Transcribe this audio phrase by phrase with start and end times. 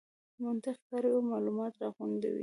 [0.43, 2.39] منطق کاروي او مالومات راغونډوي.